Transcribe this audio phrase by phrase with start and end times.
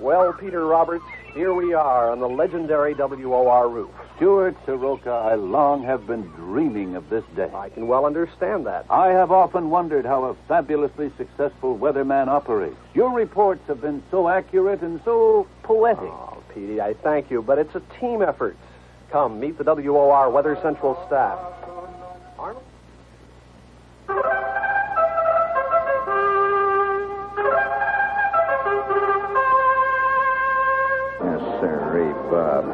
[0.00, 3.90] Well, Peter Roberts, here we are on the legendary WOR roof.
[4.16, 7.50] Stuart Soroka, I long have been dreaming of this day.
[7.54, 8.86] I can well understand that.
[8.90, 12.76] I have often wondered how a fabulously successful weatherman operates.
[12.92, 16.02] Your reports have been so accurate and so poetic.
[16.02, 18.56] Oh, Petey, I thank you, but it's a team effort.
[19.10, 21.38] Come, meet the WOR Weather Central staff.
[32.34, 32.66] Bob.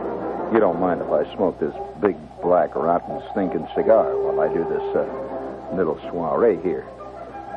[0.55, 4.64] You don't mind if I smoke this big, black, rotten, stinking cigar while I do
[4.64, 5.05] this uh,
[5.77, 6.88] little soiree here.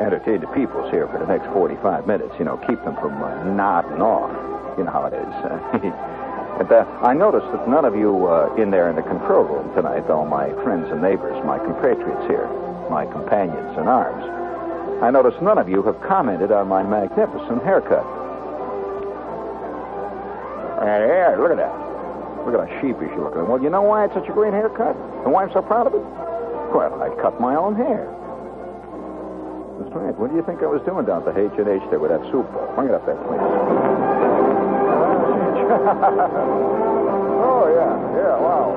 [0.03, 3.43] Entertain the peoples here for the next 45 minutes, you know, keep them from uh,
[3.55, 4.35] nodding off.
[4.77, 5.33] You know how it is.
[6.59, 9.73] and, uh, I noticed that none of you uh, in there in the control room
[9.73, 12.51] tonight, all my friends and neighbors, my compatriots here,
[12.91, 14.27] my companions in arms.
[15.01, 18.03] I noticed none of you have commented on my magnificent haircut.
[20.83, 21.92] Yeah, look at that.
[22.45, 23.47] Look at how sheepish you're looking.
[23.47, 24.95] Well, you know why it's such a great haircut?
[25.23, 26.03] And why I'm so proud of it?
[26.75, 28.09] Well, I cut my own hair.
[29.79, 30.13] That's right.
[30.17, 32.45] What do you think I was doing down at the H&H there with that soup
[32.51, 32.67] bowl?
[32.75, 33.39] Bring it up there, please.
[37.47, 37.93] oh, yeah.
[38.17, 38.75] Yeah, wow.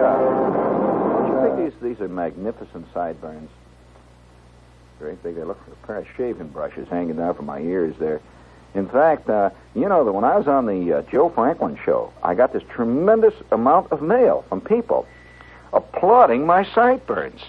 [0.00, 0.16] Yeah.
[1.18, 3.50] Don't you think these, these are magnificent sideburns?
[4.98, 5.36] Great big.
[5.36, 8.20] They look like a pair of shaving brushes hanging down from my ears there.
[8.74, 12.12] In fact, uh, you know that when I was on the uh, Joe Franklin show,
[12.22, 15.06] I got this tremendous amount of mail from people
[15.72, 17.40] applauding my sideburns.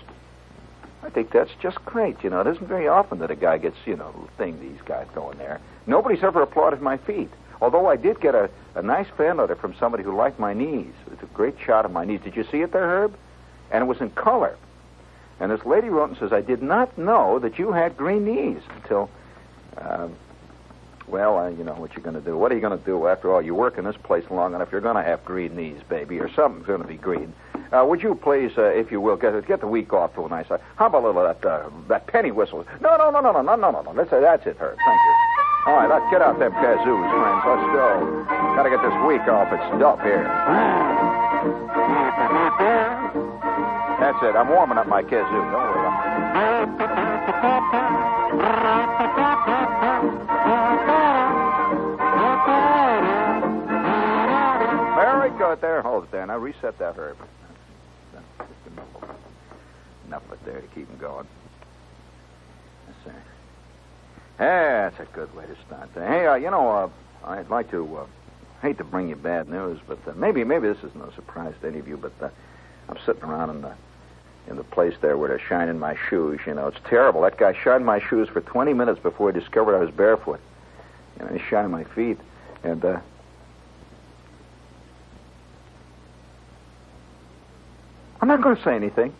[1.03, 2.23] I think that's just great.
[2.23, 5.07] You know, it isn't very often that a guy gets, you know, thing these guys
[5.15, 5.59] going there.
[5.87, 7.29] Nobody's ever applauded my feet.
[7.61, 10.93] Although I did get a, a nice fan letter from somebody who liked my knees.
[11.11, 12.21] It's a great shot of my knees.
[12.21, 13.15] Did you see it there, Herb?
[13.71, 14.55] And it was in color.
[15.39, 18.61] And this lady wrote and says, I did not know that you had green knees
[18.75, 19.09] until.
[19.77, 20.09] Uh,
[21.09, 22.37] well, uh, you know what you're going to do.
[22.37, 23.07] What are you going to do?
[23.07, 24.69] After all, you work in this place long enough.
[24.71, 27.33] You're going to have green knees, baby, or something's going to be green.
[27.71, 30.29] Uh, would you please, uh, if you will, get get the week off to a
[30.29, 30.49] nice.
[30.49, 32.65] Uh, how about a little of that uh, that penny whistle?
[32.81, 33.91] No, no, no, no, no, no, no, no, no.
[33.91, 34.77] Let's say that's it, Herb.
[34.77, 35.15] Thank you.
[35.67, 37.43] All right, let's get out them kazoos, friends.
[37.45, 38.25] Let's go.
[38.55, 39.53] Got to get this week off.
[39.53, 40.23] It's duff here.
[43.99, 44.35] That's it.
[44.35, 45.29] I'm warming up my kazoo.
[45.29, 45.89] Don't worry.
[46.77, 47.98] Very good.
[55.61, 56.25] There, hold it there.
[56.25, 57.17] Now reset that herb.
[60.07, 61.27] Enough of it there to keep him going.
[62.87, 63.21] That's it.
[64.39, 65.89] Yeah, that's a good way to start.
[65.93, 66.89] Hey, uh, you know, uh,
[67.25, 68.05] I'd like to uh,
[68.61, 71.67] hate to bring you bad news, but uh, maybe maybe this is no surprise to
[71.67, 71.97] any of you.
[71.97, 72.29] But uh,
[72.87, 73.73] I'm sitting around in the
[74.49, 76.39] in the place there where they're shining my shoes.
[76.47, 77.21] You know, it's terrible.
[77.21, 80.39] That guy shined my shoes for 20 minutes before he discovered I was barefoot.
[81.19, 82.17] You know, he's shining my feet,
[82.63, 82.99] and uh,
[88.29, 89.13] not going to say anything.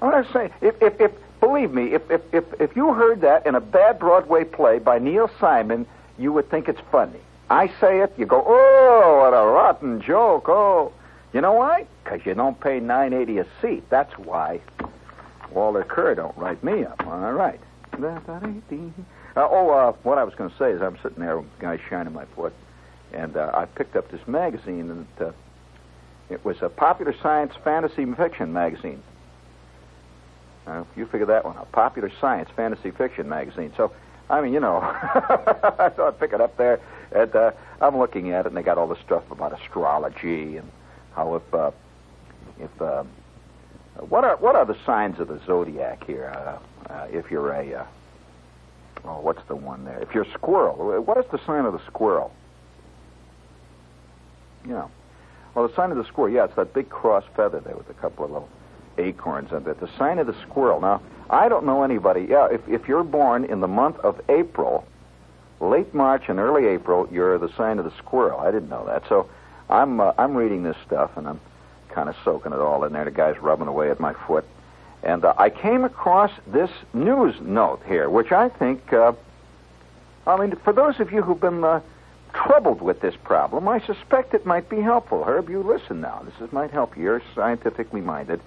[0.00, 3.46] I'm to say if if if believe me, if if if if you heard that
[3.46, 5.86] in a bad Broadway play by Neil Simon,
[6.18, 7.20] you would think it's funny.
[7.50, 10.48] I say it, you go, oh, what a rotten joke.
[10.48, 10.92] Oh,
[11.32, 11.86] you know why?
[12.02, 13.82] Because you don't pay nine eighty a seat.
[13.90, 14.60] That's why.
[15.50, 17.04] Walter Kerr don't write me up.
[17.06, 17.60] All right.
[19.36, 22.12] Uh, oh, uh, what I was going to say is I'm sitting there, guy shining
[22.12, 22.52] my foot,
[23.12, 25.32] and uh, I picked up this magazine, and uh,
[26.30, 29.02] it was a popular science fantasy fiction magazine.
[30.94, 31.72] You figure that one out.
[31.72, 33.72] Popular science fantasy fiction magazine.
[33.76, 33.92] So,
[34.28, 36.80] I mean, you know, I thought I'd pick it up there,
[37.10, 40.70] and uh, I'm looking at it, and they got all the stuff about astrology and
[41.16, 41.72] how if uh,
[42.60, 43.02] if uh,
[44.08, 46.26] what are what are the signs of the zodiac here?
[46.28, 47.86] Uh, uh, if you're a uh,
[49.04, 50.00] oh, what's the one there?
[50.00, 52.32] If you're a squirrel, what is the sign of the squirrel?
[54.64, 54.90] You know,
[55.54, 57.94] well, the sign of the squirrel, yeah, it's that big cross feather there with a
[57.94, 58.48] couple of little
[58.98, 59.80] acorns under it.
[59.80, 60.80] The sign of the squirrel.
[60.80, 62.26] Now, I don't know anybody.
[62.28, 64.86] Yeah, if if you're born in the month of April,
[65.60, 68.40] late March and early April, you're the sign of the squirrel.
[68.40, 69.04] I didn't know that.
[69.08, 69.28] So
[69.68, 71.40] I'm uh, I'm reading this stuff and I'm
[71.88, 73.04] kind of soaking it all in there.
[73.04, 74.44] The guy's rubbing away at my foot,
[75.02, 79.12] and uh, I came across this news note here, which I think, uh,
[80.26, 81.80] I mean, for those of you who've been uh,
[82.32, 85.24] troubled with this problem, I suspect it might be helpful.
[85.24, 86.22] Herb, you listen now.
[86.24, 87.04] This is, might help you.
[87.04, 88.40] You're scientifically minded,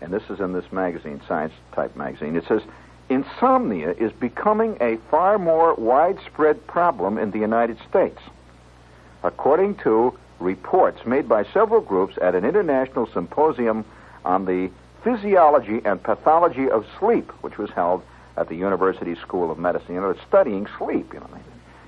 [0.00, 2.36] and this is in this magazine, Science Type magazine.
[2.36, 2.62] It says.
[3.10, 8.18] Insomnia is becoming a far more widespread problem in the United States.
[9.22, 13.84] According to reports made by several groups at an international symposium
[14.24, 14.70] on the
[15.02, 18.02] physiology and pathology of sleep, which was held
[18.38, 19.94] at the University School of Medicine.
[19.94, 21.12] You know, studying sleep.
[21.12, 21.28] You know,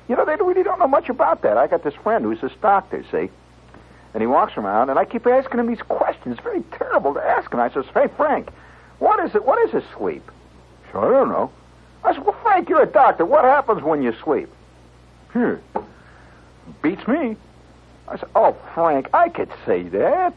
[0.08, 1.56] You know, they really don't know much about that.
[1.56, 3.30] I got this friend who's a doctor, see?
[4.14, 6.36] And he walks around, and I keep asking him these questions.
[6.36, 7.60] It's very terrible to ask him.
[7.60, 8.48] I says, Hey, Frank,
[8.98, 9.44] what is it?
[9.44, 10.22] What is a sleep?
[10.92, 11.50] So I don't know.
[12.04, 13.24] I said, Well, Frank, you're a doctor.
[13.24, 14.48] What happens when you sleep?
[15.30, 15.54] Hmm.
[16.82, 17.36] Beats me.
[18.08, 20.36] I said, Oh, Frank, I could say that.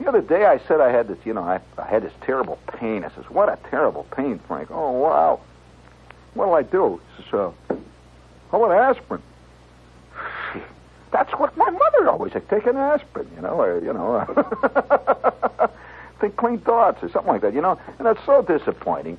[0.00, 2.58] The other day I said I had this, you know, I, I had this terrible
[2.66, 3.04] pain.
[3.04, 4.70] I says, What a terrible pain, Frank.
[4.70, 5.40] Oh, wow.
[6.34, 7.00] What'll I do?
[7.16, 7.74] He says, uh,
[8.50, 9.22] How about aspirin?
[11.12, 12.48] That's what my mother always said.
[12.48, 15.70] Take an aspirin, you know, or, you know,
[16.20, 17.78] think clean thoughts or something like that, you know.
[17.98, 19.18] And that's so disappointing.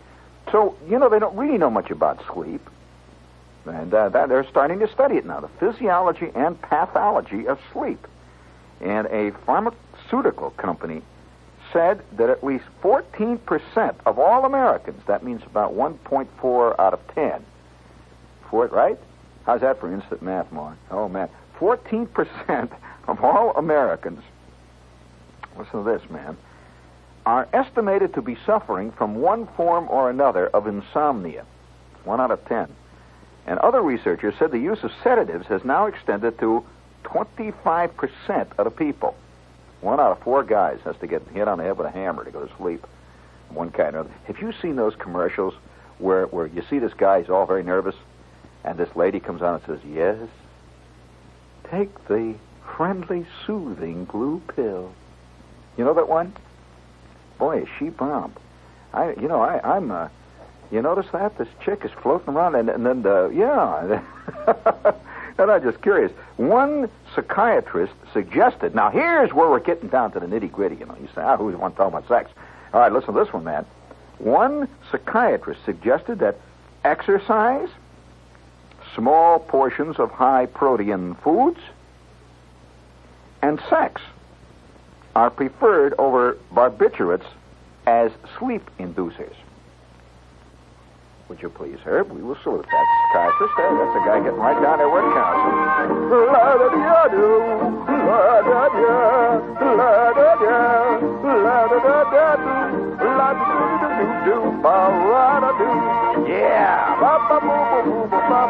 [0.52, 2.62] So, you know, they don't really know much about sleep.
[3.66, 8.08] And uh, that, they're starting to study it now the physiology and pathology of sleep.
[8.82, 11.02] And a pharmaceutical company
[11.74, 17.46] said that at least 14% of all Americans, that means about 1.4 out of 10,
[18.50, 18.98] for it, right?
[19.50, 20.78] How's that for instant math, Mark?
[20.92, 21.28] Oh, man.
[21.58, 22.70] 14%
[23.08, 24.22] of all Americans,
[25.58, 26.38] listen to this, man,
[27.26, 31.48] are estimated to be suffering from one form or another of insomnia.
[32.04, 32.68] One out of 10.
[33.48, 36.64] And other researchers said the use of sedatives has now extended to
[37.06, 39.16] 25% of the people.
[39.82, 42.24] One out of four guys has to get hit on the head with a hammer
[42.24, 42.86] to go to sleep.
[43.50, 44.12] One kind or other.
[44.26, 45.56] Have you seen those commercials
[45.98, 47.96] where, where you see this guy, he's all very nervous,
[48.64, 50.18] and this lady comes on and says, Yes,
[51.70, 52.36] take the
[52.76, 54.92] friendly, soothing blue pill.
[55.78, 56.34] You know that one?
[57.38, 58.34] Boy, is she bomb.
[58.94, 60.10] I, you know, I, I'm, uh,
[60.72, 61.38] you notice that?
[61.38, 64.02] This chick is floating around, and, and then, uh, yeah.
[65.38, 66.12] and I'm just curious.
[66.38, 70.76] One psychiatrist suggested, now here's where we're getting down to the nitty gritty.
[70.76, 72.30] You know, you say, ah, who want to talk about sex?
[72.74, 73.66] All right, listen to this one, man.
[74.20, 76.38] One psychiatrist suggested that
[76.84, 77.70] exercise,
[79.00, 81.60] small portions of high protein foods,
[83.42, 84.02] and sex
[85.16, 87.26] are preferred over barbiturates
[87.88, 89.36] as sleep inducers.
[91.30, 92.12] Would you please, Herb?
[92.12, 93.54] We will salute that psychiatrist.
[93.56, 95.14] There, that's a guy getting right down there where it
[106.60, 108.44] Yeah, ba ba ba ba ba ba ba ba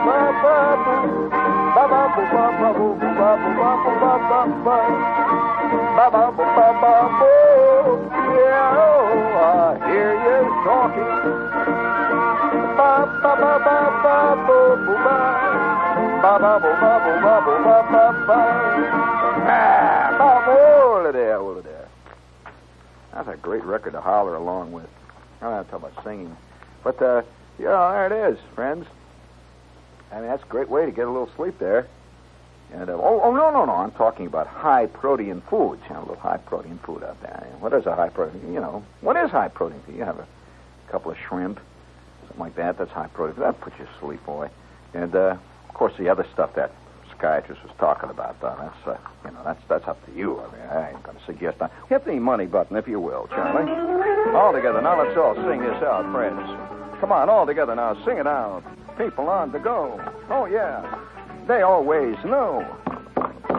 [2.18, 2.98] ba ba ba
[3.94, 4.80] ba ba ba
[19.52, 20.20] I.
[23.14, 24.88] That's a great record to holler along with.
[25.42, 26.36] I'm not talking about singing,
[26.84, 27.22] but uh,
[27.60, 28.86] yeah, there it is, friends.
[30.12, 31.88] I mean, that's a great way to get a little sleep there.
[32.74, 33.74] And uh, oh, oh no, no, no!
[33.74, 35.82] I'm talking about high protein foods.
[35.88, 37.48] You know, a little high protein food out there.
[37.60, 38.54] What is a high protein?
[38.54, 39.80] You know, what is high protein?
[39.86, 39.96] Food?
[39.96, 40.28] You have a
[40.92, 41.60] couple of shrimp,
[42.22, 42.78] something like that.
[42.78, 43.40] That's high protein.
[43.40, 44.50] That puts you to sleep, boy.
[44.94, 46.72] And uh, of course, the other stuff that
[47.10, 50.40] psychiatrist was talking about, uh, that's uh, you know, that's that's up to you.
[50.40, 51.72] I mean, I ain't going to suggest that.
[51.90, 53.72] Hit the money button, if you will, Charlie.
[54.36, 55.02] All together now.
[55.02, 56.69] Let's all sing this out, friends.
[57.00, 57.94] Come on, all together now.
[58.06, 58.64] Sing it out.
[58.98, 60.00] People on the go.
[60.30, 60.84] Oh yeah.
[61.48, 62.66] They always know.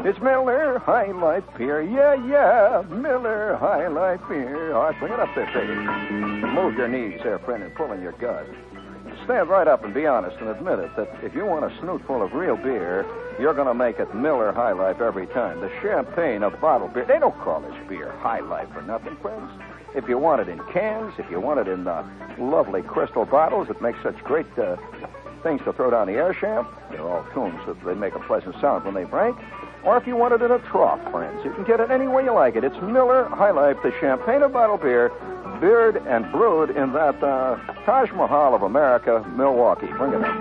[0.04, 1.82] It's Miller High Life Beer.
[1.82, 2.82] Yeah, yeah.
[2.88, 4.74] Miller High Life Beer.
[4.74, 5.74] All right, bring it up there, baby.
[6.54, 8.46] Move your knees there, friend, and pull in your gut.
[9.24, 12.00] Stand right up and be honest and admit it that if you want a snoot
[12.06, 13.04] full of real beer,
[13.38, 15.60] you're going to make it Miller High Life every time.
[15.60, 17.04] The champagne of bottled beer.
[17.06, 19.50] They don't call this beer High Life for nothing, friends.
[19.94, 23.68] If you want it in cans, if you want it in uh, lovely crystal bottles
[23.68, 24.76] that make such great uh,
[25.42, 26.68] things to throw down the air champ.
[26.90, 29.34] They're all tuned so that they make a pleasant sound when they break.
[29.84, 32.24] Or if you want it in a trough, friends, you can get it any way
[32.24, 32.64] you like it.
[32.64, 35.10] It's Miller High Life, the champagne of bottle beer,
[35.60, 39.88] beered and brewed in that uh, Taj Mahal of America, Milwaukee.
[39.96, 40.36] Bring it up.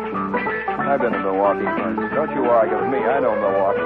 [0.79, 1.99] I've been in Milwaukee, friends.
[2.13, 2.99] Don't you argue with me.
[2.99, 3.79] I know Milwaukee.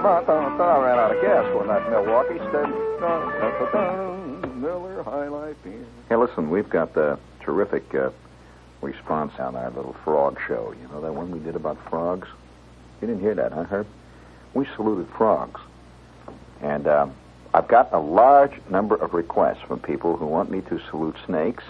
[0.00, 2.40] I ran out of gas when that Milwaukee
[5.02, 5.84] High Life beer.
[6.08, 8.10] Hey, listen, we've got the terrific uh,
[8.82, 10.74] response on our little frog show.
[10.80, 12.28] You know that one we did about frogs?
[13.00, 13.86] You didn't hear that, huh, Herb?
[14.54, 15.60] We saluted frogs.
[16.60, 17.14] And um,
[17.54, 21.64] I've got a large number of requests from people who want me to salute snakes.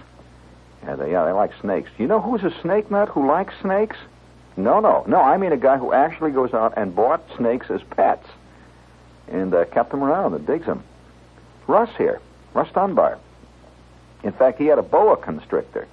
[0.83, 1.91] And they, yeah, they like snakes.
[1.99, 3.97] You know who's a snake nut who likes snakes?
[4.57, 5.05] No, no.
[5.07, 8.27] No, I mean a guy who actually goes out and bought snakes as pets
[9.29, 10.83] and uh, kept them around and digs them.
[11.67, 12.21] Russ here,
[12.55, 13.19] Russ Dunbar.
[14.23, 15.87] In fact, he had a boa constrictor.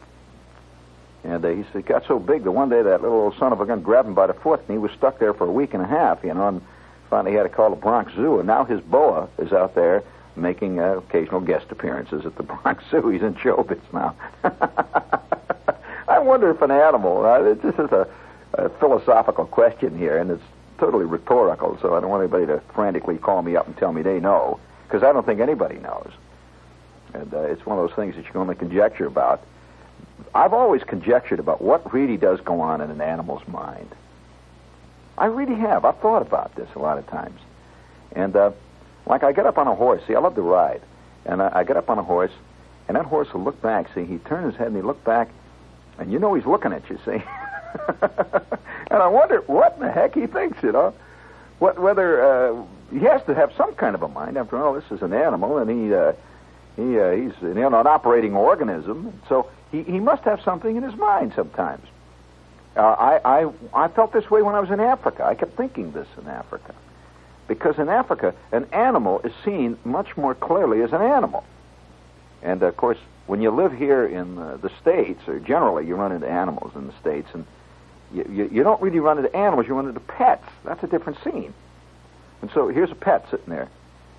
[1.23, 3.65] And uh, he got so big that one day that little old son of a
[3.65, 5.83] gun grabbed him by the foot, and he was stuck there for a week and
[5.83, 6.61] a half, you know, and
[7.09, 8.39] finally had to call the Bronx Zoo.
[8.39, 10.03] And now his boa is out there
[10.35, 13.09] making uh, occasional guest appearances at the Bronx Zoo.
[13.09, 14.15] He's in showbiz now.
[16.07, 18.07] I wonder if an animal, uh, this is a,
[18.53, 20.43] a philosophical question here, and it's
[20.77, 24.01] totally rhetorical, so I don't want anybody to frantically call me up and tell me
[24.01, 26.11] they know, because I don't think anybody knows.
[27.13, 29.41] And uh, it's one of those things that you can only conjecture about.
[30.33, 33.89] I've always conjectured about what really does go on in an animal's mind.
[35.17, 35.85] I really have.
[35.85, 37.39] I've thought about this a lot of times.
[38.15, 38.51] And, uh,
[39.05, 40.01] like, I get up on a horse.
[40.07, 40.81] See, I love to ride.
[41.25, 42.31] And I, I get up on a horse,
[42.87, 43.93] and that horse will look back.
[43.93, 45.29] See, he turns his head and he look back,
[45.97, 47.11] and you know he's looking at you, see?
[48.91, 50.93] and I wonder what in the heck he thinks, you know?
[51.59, 54.37] What, whether uh, he has to have some kind of a mind.
[54.37, 56.13] After all, this is an animal, and he uh,
[56.77, 60.83] he uh, he's you know, an operating organism, so he, he must have something in
[60.83, 61.85] his mind sometimes.
[62.77, 65.25] Uh, I, I I felt this way when I was in Africa.
[65.25, 66.73] I kept thinking this in Africa,
[67.49, 71.43] because in Africa, an animal is seen much more clearly as an animal,
[72.41, 76.13] and of course, when you live here in uh, the states, or generally you run
[76.13, 77.45] into animals in the states, and
[78.13, 80.45] you, you, you don't really run into animals, you run into pets.
[80.63, 81.53] That's a different scene.
[82.41, 83.67] And so here's a pet sitting there,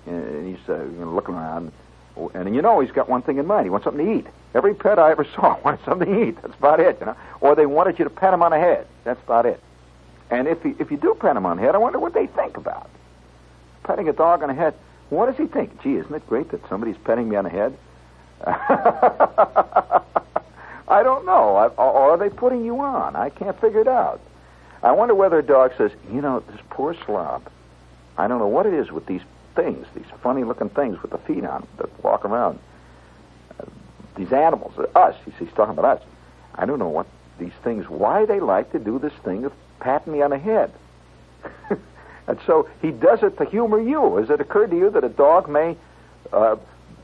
[0.05, 1.71] and he's uh, looking around,
[2.17, 3.65] Oh, and you know he's got one thing in mind.
[3.65, 4.27] He wants something to eat.
[4.53, 6.41] Every pet I ever saw wanted something to eat.
[6.41, 7.15] That's about it, you know.
[7.41, 8.87] Or they wanted you to pat him on the head.
[9.03, 9.61] That's about it.
[10.29, 12.27] And if he, if you do pat him on the head, I wonder what they
[12.27, 12.89] think about
[13.89, 14.75] petting a dog on the head.
[15.09, 15.81] What does he think?
[15.81, 17.75] Gee, isn't it great that somebody's petting me on the head?
[20.87, 21.55] I don't know.
[21.55, 23.15] I, or are they putting you on?
[23.15, 24.21] I can't figure it out.
[24.83, 27.49] I wonder whether a dog says, you know, this poor slob.
[28.15, 29.21] I don't know what it is with these
[29.59, 32.59] things, these funny looking things with the feet on them that walk around.
[33.59, 33.65] Uh,
[34.15, 36.07] these animals, uh, us, he's, he's talking about us.
[36.55, 37.07] I don't know what
[37.39, 40.71] these things, why they like to do this thing of patting me on the head.
[42.27, 44.17] and so he does it to humor you.
[44.17, 45.75] Has it occurred to you that a dog may
[46.31, 46.55] uh,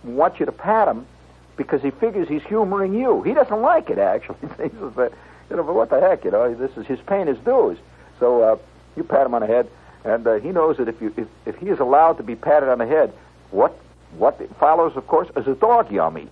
[0.03, 1.05] want you to pat him
[1.57, 3.21] because he figures he's humoring you.
[3.23, 4.37] He doesn't like it, actually.
[4.41, 5.13] he says, but,
[5.49, 7.77] you know, but what the heck, you know, this is his pain his dues.
[8.19, 8.57] So uh,
[8.95, 9.69] you pat him on the head,
[10.05, 12.69] and uh, he knows that if, you, if, if he is allowed to be patted
[12.69, 13.11] on the head,
[13.51, 13.77] what,
[14.17, 16.29] what follows, of course, is a dog yummy.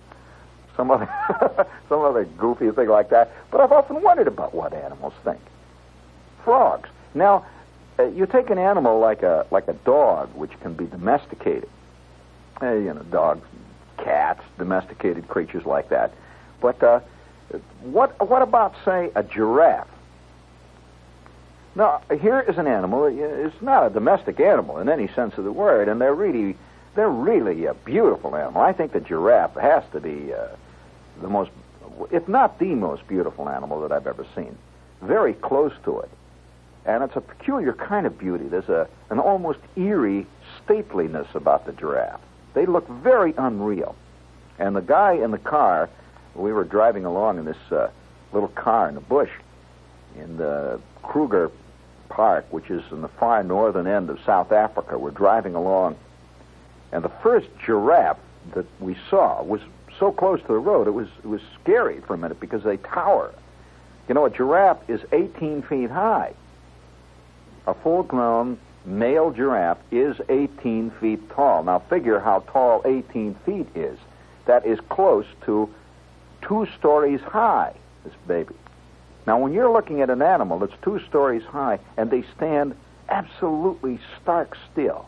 [0.76, 1.08] Some other,
[1.88, 3.32] some other goofy thing like that.
[3.50, 5.40] But I've often wondered about what animals think.
[6.44, 6.88] Frogs.
[7.14, 7.44] Now,
[7.98, 11.68] uh, you take an animal like a like a dog, which can be domesticated.
[12.60, 13.46] Uh, you know, dogs
[13.98, 16.12] cats, domesticated creatures like that.
[16.60, 17.00] But uh,
[17.82, 19.88] what what about say a giraffe?
[21.76, 23.06] Now here is an animal.
[23.06, 26.56] It's not a domestic animal in any sense of the word, and they're really
[26.94, 28.62] they're really a beautiful animal.
[28.62, 30.46] I think the giraffe has to be uh,
[31.20, 31.50] the most,
[32.12, 34.56] if not the most beautiful animal that I've ever seen.
[35.02, 36.10] Very close to it,
[36.84, 38.46] and it's a peculiar kind of beauty.
[38.46, 40.26] There's a an almost eerie
[40.64, 42.20] stateliness about the giraffe.
[42.54, 43.96] They look very unreal.
[44.60, 45.90] And the guy in the car,
[46.36, 47.90] we were driving along in this uh,
[48.32, 49.30] little car in the bush
[50.16, 51.50] in the Kruger
[52.14, 54.96] Park, which is in the far northern end of South Africa.
[54.98, 55.96] We're driving along,
[56.92, 58.18] and the first giraffe
[58.54, 59.60] that we saw was
[59.98, 62.76] so close to the road, it was it was scary for a minute because they
[62.78, 63.32] tower.
[64.08, 66.34] You know, a giraffe is 18 feet high.
[67.66, 71.64] A full-grown male giraffe is 18 feet tall.
[71.64, 73.98] Now figure how tall 18 feet is.
[74.44, 75.72] That is close to
[76.42, 78.54] two stories high, this baby.
[79.26, 82.74] Now, when you're looking at an animal that's two stories high and they stand
[83.08, 85.06] absolutely stark still,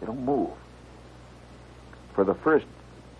[0.00, 0.50] they don't move.
[2.14, 2.66] For the first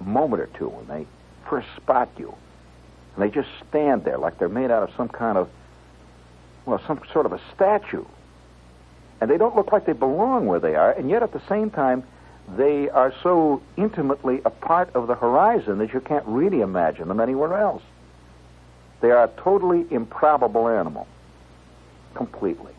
[0.00, 1.06] moment or two, when they
[1.48, 2.34] first spot you,
[3.14, 5.48] and they just stand there like they're made out of some kind of,
[6.66, 8.04] well, some sort of a statue
[9.20, 11.70] and they don't look like they belong where they are, and yet at the same
[11.70, 12.04] time,
[12.56, 17.20] they are so intimately a part of the horizon that you can't really imagine them
[17.20, 17.82] anywhere else.
[19.00, 21.06] They are a totally improbable animal,
[22.14, 22.72] completely.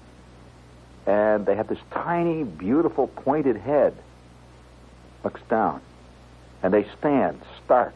[1.06, 3.96] And they have this tiny, beautiful, pointed head,
[5.24, 5.82] looks down,
[6.62, 7.94] and they stand stark.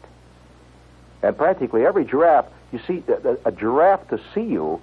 [1.22, 4.80] And practically every giraffe, you see, a, a giraffe to see you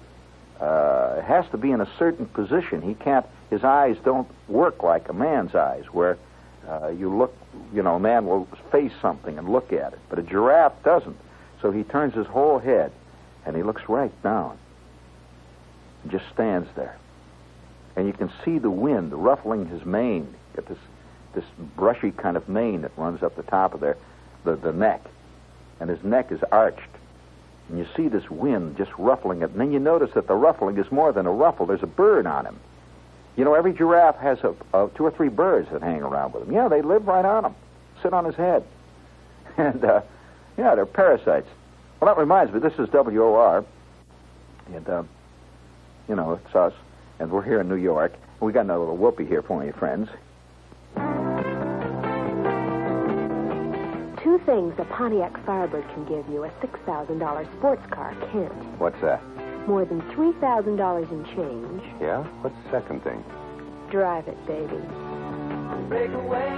[0.60, 2.80] uh, has to be in a certain position.
[2.82, 6.16] He can't his eyes don't work like a man's eyes, where
[6.66, 7.36] uh, you look,
[7.74, 11.18] you know, a man will face something and look at it, but a giraffe doesn't.
[11.60, 12.92] So he turns his whole head
[13.46, 14.58] and he looks right down
[16.02, 16.96] and just stands there.
[17.96, 20.34] And you can see the wind ruffling his mane.
[20.54, 20.78] Get this
[21.34, 21.44] this
[21.76, 23.96] brushy kind of mane that runs up the top of their
[24.44, 25.02] the, the neck,
[25.80, 26.80] and his neck is arched.
[27.68, 30.76] and you see this wind just ruffling it, and then you notice that the ruffling
[30.78, 31.66] is more than a ruffle.
[31.66, 32.58] There's a bird on him.
[33.36, 36.42] You know, every giraffe has a, a two or three birds that hang around with
[36.48, 36.52] him.
[36.52, 37.54] Yeah, they live right on him,
[38.02, 38.64] sit on his head,
[39.56, 40.02] and uh,
[40.58, 41.48] yeah, they're parasites.
[42.02, 42.58] Well, that reminds me.
[42.58, 43.64] This is WOR,
[44.74, 45.04] and uh,
[46.08, 46.72] you know it's us,
[47.20, 48.12] and we're here in New York.
[48.40, 50.08] We got another little whoopee here for you, friends.
[54.20, 58.80] Two things a Pontiac Firebird can give you, a $6,000 sports car can't.
[58.80, 59.22] What's that?
[59.68, 61.82] More than $3,000 in change.
[62.00, 62.24] Yeah.
[62.40, 63.22] What's the second thing?
[63.92, 64.82] Drive it, baby.
[65.88, 66.48] Break away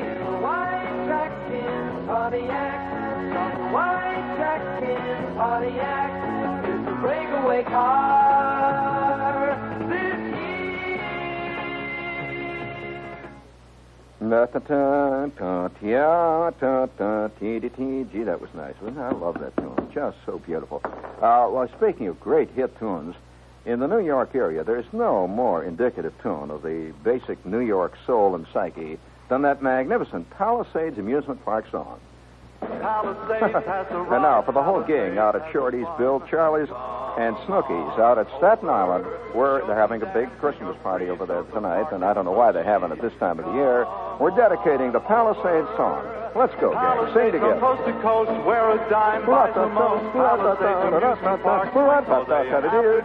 [0.00, 2.97] in a wide track in Pontiac.
[18.12, 18.74] Gee, that was nice.
[18.80, 19.02] wasn't it?
[19.02, 19.90] I love that tune.
[19.94, 20.80] Just so beautiful.
[20.84, 23.14] Uh, well, speaking of great hit tunes,
[23.66, 27.94] in the New York area, there's no more indicative tune of the basic New York
[28.06, 28.98] soul and psyche
[29.28, 32.00] than that magnificent Palisades Amusement Park song.
[32.60, 36.68] Palisades has a And now, for the whole gang out at Shorty's, Bill, Charlie's,
[37.18, 41.42] and Snooky's out at Staten Island, where they're having a big Christmas party over there
[41.54, 43.86] tonight, and I don't know why they're having it this time of the year.
[44.20, 46.06] We're dedicating the Palisades song.
[46.36, 47.14] Let's go, gang.
[47.14, 47.58] Sing together.
[47.60, 50.12] coast to coast, where a dime buys the most.
[50.12, 52.24] Palisades amusement park, after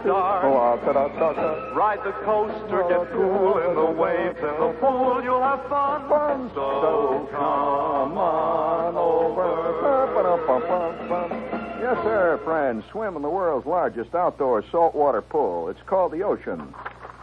[0.04, 0.44] dark.
[0.44, 5.66] Oh, Ride the coaster, get oh, cool in the waves, in the pool, you'll have
[5.68, 6.50] fun.
[6.54, 9.64] So come on over.
[11.80, 12.84] Yes, sir, friends.
[12.90, 15.68] Swim in the world's largest outdoor saltwater pool.
[15.68, 16.74] It's called the Ocean.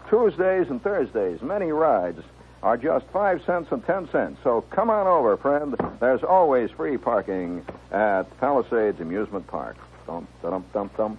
[0.09, 2.21] Tuesdays and Thursdays, many rides
[2.63, 4.39] are just five cents and ten cents.
[4.43, 5.75] So come on over, friend.
[5.99, 9.77] There's always free parking at Palisades Amusement Park.
[10.05, 11.17] Dum, dum, dum, dum.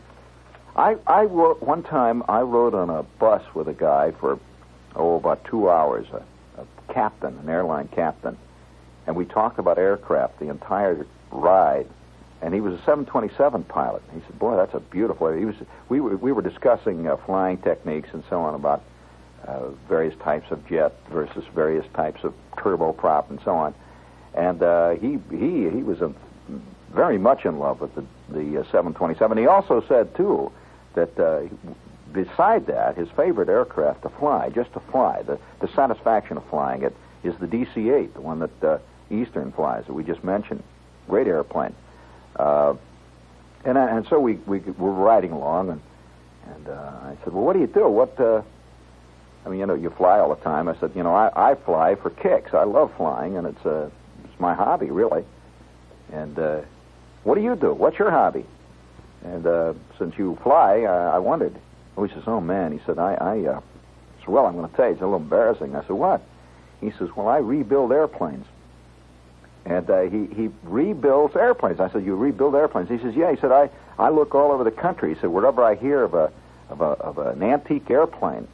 [0.76, 4.38] I, I wrote, one time I rode on a bus with a guy for,
[4.96, 8.38] oh, about two hours, a, a captain, an airline captain.
[9.06, 11.88] And we talked about aircraft the entire ride.
[12.40, 14.02] And he was a 727 pilot.
[14.12, 15.54] He said, "Boy, that's a beautiful." He was.
[15.88, 18.82] We were, we were discussing uh, flying techniques and so on about
[19.46, 23.74] uh, various types of jet versus various types of turboprop and so on.
[24.34, 25.98] And uh, he he he was
[26.90, 29.38] very much in love with the the uh, 727.
[29.38, 30.50] He also said too
[30.94, 31.42] that uh,
[32.12, 36.82] beside that, his favorite aircraft to fly, just to fly, the the satisfaction of flying
[36.82, 38.78] it, is the DC-8, the one that uh,
[39.10, 40.62] Eastern flies that we just mentioned.
[41.08, 41.74] Great airplane.
[42.36, 42.74] Uh,
[43.64, 45.80] and I, and so we we were riding along, and
[46.54, 47.88] and uh, I said, well, what do you do?
[47.88, 48.18] What?
[48.18, 48.42] Uh,
[49.44, 50.68] I mean, you know, you fly all the time.
[50.68, 52.54] I said, you know, I, I fly for kicks.
[52.54, 53.90] I love flying, and it's uh,
[54.24, 55.24] it's my hobby, really.
[56.12, 56.60] And uh,
[57.24, 57.72] what do you do?
[57.72, 58.44] What's your hobby?
[59.24, 61.54] And uh, since you fly, I, I wondered.
[61.96, 62.72] Oh, he says, oh man.
[62.72, 63.60] He said, I, I uh,
[64.20, 65.76] said, well, I'm going to tell you, it's a little embarrassing.
[65.76, 66.22] I said, what?
[66.80, 68.46] He says, well, I rebuild airplanes.
[69.64, 71.78] And uh, he he rebuilds airplanes.
[71.78, 74.64] I said, "You rebuild airplanes?" He says, "Yeah." He said, "I I look all over
[74.64, 76.32] the country." He said, "Wherever I hear of a
[76.68, 78.48] of a of an antique airplane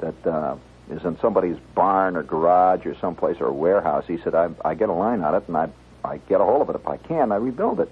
[0.00, 0.56] that uh,
[0.90, 4.88] is in somebody's barn or garage or someplace or warehouse," he said, "I I get
[4.88, 5.68] a line on it and I
[6.04, 7.32] I get a hold of it if I can.
[7.32, 7.90] I rebuild it."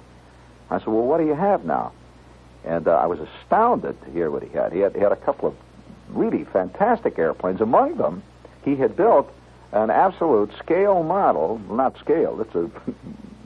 [0.71, 1.93] I said, "Well, what do you have now?"
[2.65, 4.73] And uh, I was astounded to hear what he had.
[4.73, 5.55] He had he had a couple of
[6.09, 7.61] really fantastic airplanes.
[7.61, 8.23] Among them,
[8.65, 9.31] he had built
[9.73, 12.63] an absolute scale model, not scale, it's a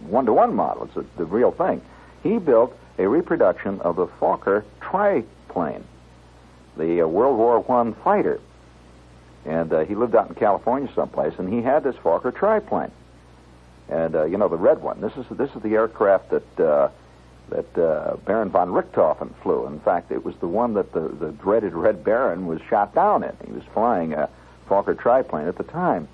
[0.06, 1.80] one to one model, it's a, the real thing.
[2.22, 5.84] He built a reproduction of the Fokker triplane,
[6.76, 8.40] the uh, World War One fighter.
[9.46, 12.90] And uh, he lived out in California someplace, and he had this Fokker triplane.
[13.88, 15.00] And uh, you know the red one.
[15.00, 16.90] This is this is the aircraft that uh,
[17.48, 19.66] that uh, Baron von Richthofen flew.
[19.66, 23.24] In fact, it was the one that the, the dreaded Red Baron was shot down
[23.24, 23.36] in.
[23.44, 24.28] He was flying a
[24.68, 26.08] Fokker triplane at the time.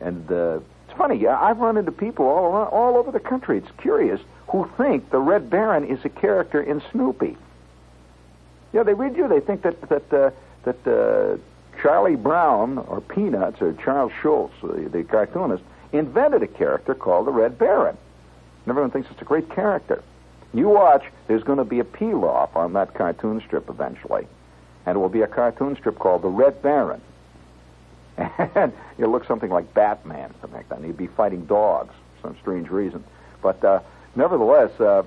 [0.00, 1.26] And uh, it's funny.
[1.26, 3.58] I've run into people all around, all over the country.
[3.58, 7.36] It's curious who think the Red Baron is a character in Snoopy.
[8.72, 9.28] Yeah, they read you.
[9.28, 10.30] They think that that uh,
[10.64, 11.38] that uh,
[11.84, 17.30] Charlie Brown or Peanuts or Charles Schulz, the, the cartoonist, invented a character called the
[17.30, 17.98] Red Baron.
[18.64, 20.02] And everyone thinks it's a great character.
[20.54, 21.04] You watch.
[21.26, 24.26] There's going to be a peel-off on that cartoon strip eventually,
[24.86, 27.02] and it will be a cartoon strip called the Red Baron.
[28.54, 30.76] And it'll look something like Batman, something like that.
[30.76, 33.04] And he'd be fighting dogs for some strange reason.
[33.42, 33.80] But uh,
[34.14, 35.02] nevertheless, uh,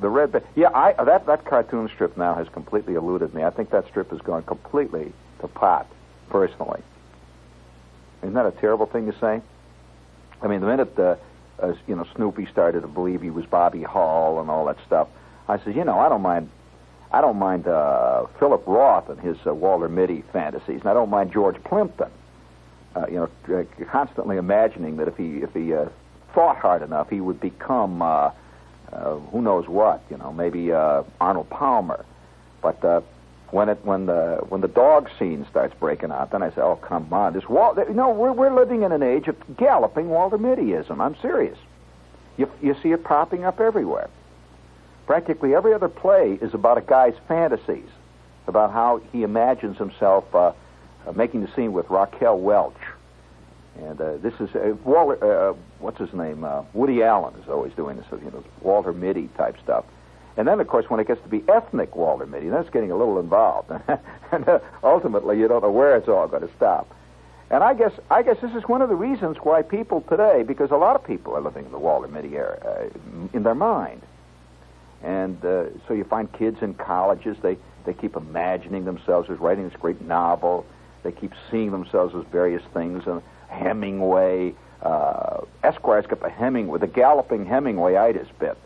[0.00, 0.32] the red.
[0.32, 3.42] Ba- yeah, I that that cartoon strip now has completely eluded me.
[3.42, 5.86] I think that strip has gone completely to pot,
[6.30, 6.82] personally.
[8.22, 9.40] Isn't that a terrible thing to say?
[10.42, 11.16] I mean, the minute uh,
[11.60, 15.08] uh, you know Snoopy started to believe he was Bobby Hall and all that stuff,
[15.48, 16.50] I said, you know, I don't mind.
[17.12, 21.10] I don't mind uh, Philip Roth and his uh, Walter Mitty fantasies, and I don't
[21.10, 22.10] mind George Plimpton.
[22.94, 25.86] Uh, you know, constantly imagining that if he if he uh,
[26.34, 28.30] thought hard enough, he would become uh,
[28.92, 30.02] uh, who knows what.
[30.08, 32.04] You know, maybe uh, Arnold Palmer.
[32.62, 33.00] But uh,
[33.50, 36.76] when it when the when the dog scene starts breaking out, then I say, oh
[36.76, 37.74] come on, this Wal.
[37.76, 41.00] You know, we're we're living in an age of galloping Walter Mittyism.
[41.00, 41.58] I'm serious.
[42.36, 44.08] You you see it popping up everywhere.
[45.06, 47.88] Practically every other play is about a guy's fantasies,
[48.46, 50.52] about how he imagines himself uh,
[51.06, 52.76] uh, making the scene with Raquel Welch.
[53.80, 55.50] And uh, this is uh, Walter.
[55.50, 56.44] Uh, what's his name?
[56.44, 58.06] Uh, Woody Allen is always doing this.
[58.12, 59.84] You know, Walter Mitty type stuff.
[60.36, 62.96] And then, of course, when it gets to be ethnic Walter Mitty, that's getting a
[62.96, 63.70] little involved.
[64.32, 66.94] and uh, ultimately, you don't know where it's all going to stop.
[67.50, 70.70] And I guess I guess this is one of the reasons why people today, because
[70.70, 74.02] a lot of people are living in the Walter Mitty era uh, in their mind,
[75.02, 79.68] and uh, so you find kids in colleges they they keep imagining themselves as writing
[79.68, 80.64] this great novel.
[81.02, 83.04] They keep seeing themselves as various things.
[83.06, 88.56] And Hemingway, uh, Esquire's got the Hemingway, the galloping Hemingwayitis bit.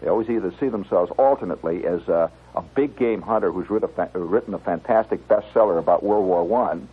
[0.00, 3.92] They always either see themselves alternately as a, a big game hunter who's written a,
[3.92, 6.88] fa- written a fantastic bestseller about World War One,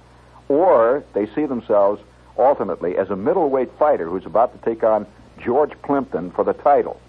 [0.47, 2.01] or they see themselves
[2.37, 5.05] alternately as a middleweight fighter who's about to take on
[5.39, 6.99] George Plimpton for the title.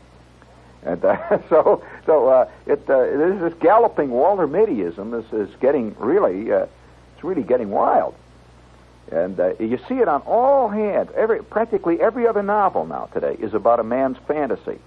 [0.82, 5.54] And uh, so, so uh, it, uh, it is this galloping Walter Mittyism is, is
[5.56, 6.66] getting really, uh,
[7.14, 8.14] it's really getting wild.
[9.12, 11.10] And uh, you see it on all hands.
[11.14, 14.78] Every, practically every other novel now today is about a man's fantasy.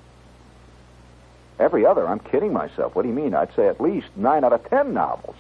[1.60, 2.96] Every other, I'm kidding myself.
[2.96, 3.34] What do you mean?
[3.34, 5.36] I'd say at least nine out of ten novels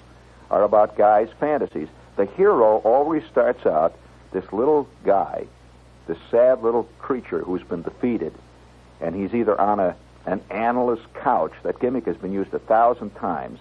[0.49, 1.87] are about guys' fantasies.
[2.15, 3.95] The hero always starts out
[4.31, 5.45] this little guy,
[6.07, 8.33] this sad little creature who's been defeated,
[8.99, 11.53] and he's either on a an analyst couch.
[11.63, 13.59] That gimmick has been used a thousand times,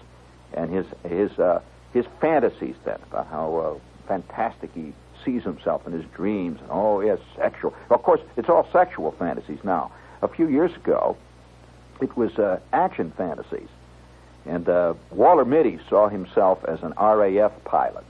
[0.53, 1.61] and his his uh,
[1.93, 4.93] his fantasies then about how uh, fantastic he
[5.23, 7.73] sees himself in his dreams, oh yes, sexual.
[7.89, 9.91] Of course, it's all sexual fantasies now.
[10.21, 11.17] A few years ago,
[12.01, 13.69] it was uh, action fantasies.
[14.45, 18.05] And uh, Walter Mitty saw himself as an RAF pilot.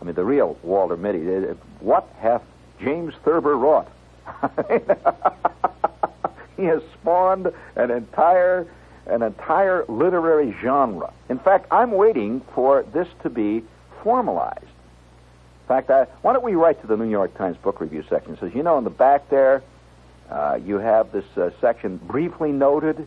[0.00, 1.26] I mean, the real Walter Mitty.
[1.28, 2.42] Uh, What hath
[2.80, 3.90] James Thurber wrought?
[6.56, 8.66] he has spawned an entire
[9.06, 11.10] an entire literary genre.
[11.30, 13.64] In fact, I'm waiting for this to be
[14.02, 14.64] formalized.
[14.64, 18.34] In fact, I, why don't we write to the New York Times book review section?
[18.34, 19.62] It says, you know, in the back there,
[20.30, 23.06] uh, you have this uh, section briefly noted.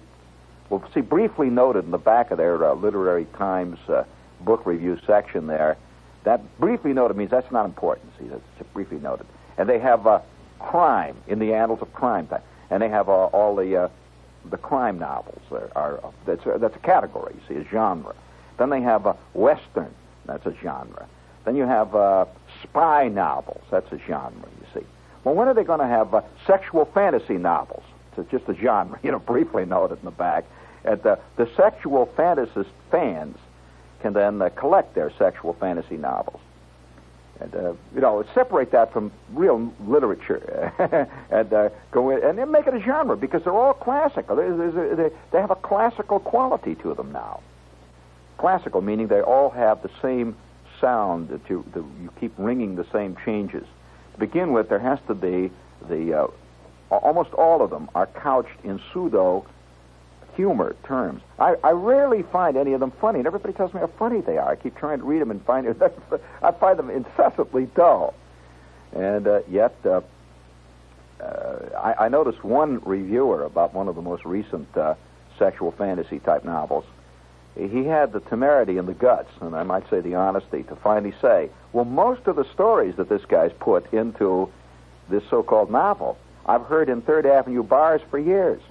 [0.69, 4.03] Well, see, briefly noted in the back of their uh, Literary Times uh,
[4.41, 5.77] book review section there.
[6.23, 8.11] That briefly noted means that's not important.
[8.19, 9.25] See, that's briefly noted.
[9.57, 10.21] And they have uh,
[10.59, 12.27] crime in the annals of crime
[12.69, 13.89] and they have all the
[14.49, 15.41] the crime novels.
[15.51, 17.35] Are, are that's a, that's a category.
[17.47, 18.15] See, a genre.
[18.57, 19.93] Then they have western.
[20.25, 21.07] That's a genre.
[21.43, 21.89] Then you have
[22.63, 23.63] spy novels.
[23.69, 24.47] That's a genre.
[24.61, 24.87] You see.
[25.23, 27.83] Well, when are they going to have uh, sexual fantasy novels?
[28.17, 30.45] It's just a genre, you know, briefly noted in the back.
[30.83, 33.37] And uh, the sexual fantasist fans
[34.01, 36.39] can then uh, collect their sexual fantasy novels.
[37.39, 40.71] And, uh, you know, separate that from real literature
[41.31, 44.35] and uh, go in and then make it a genre because they're all classical.
[44.35, 47.41] There's, there's a, they, they have a classical quality to them now.
[48.37, 50.35] Classical meaning they all have the same
[50.79, 53.71] sound that you, that you keep ringing the same changes to
[54.21, 55.51] begin with, there has to be
[55.89, 56.27] the uh,
[56.89, 59.45] almost all of them are couched in pseudo
[60.35, 61.21] humor terms.
[61.39, 64.37] I, I rarely find any of them funny, and everybody tells me how funny they
[64.37, 64.49] are.
[64.49, 65.67] I keep trying to read them and find.
[66.43, 68.13] I find them incessantly dull,
[68.93, 69.75] and uh, yet.
[69.83, 70.01] Uh,
[71.19, 74.95] uh, I, I noticed one reviewer about one of the most recent uh,
[75.37, 76.83] sexual fantasy type novels
[77.55, 81.13] he had the temerity and the guts, and I might say the honesty, to finally
[81.21, 84.49] say, well, most of the stories that this guy's put into
[85.09, 88.61] this so called novel, I've heard in Third Avenue bars for years.